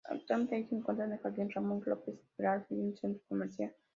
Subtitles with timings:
[0.09, 3.71] Actualmente ahí se encuentra el jardín Ramón López Velarde y un centro comercial.